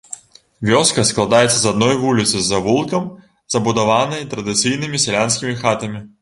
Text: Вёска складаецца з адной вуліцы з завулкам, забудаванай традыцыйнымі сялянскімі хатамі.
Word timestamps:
Вёска 0.69 1.03
складаецца 1.09 1.53
з 1.59 1.71
адной 1.75 1.93
вуліцы 2.05 2.33
з 2.37 2.41
завулкам, 2.47 3.05
забудаванай 3.57 4.27
традыцыйнымі 4.33 5.03
сялянскімі 5.05 5.57
хатамі. 5.63 6.03